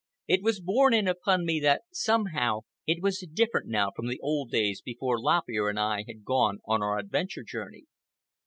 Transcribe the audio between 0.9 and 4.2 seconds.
in upon me that somehow it was different now from the